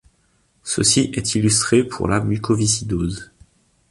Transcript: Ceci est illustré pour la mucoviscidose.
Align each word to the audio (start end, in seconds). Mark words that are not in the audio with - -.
Ceci 0.63 1.11
est 1.13 1.35
illustré 1.35 1.83
pour 1.83 2.07
la 2.07 2.21
mucoviscidose. 2.21 3.29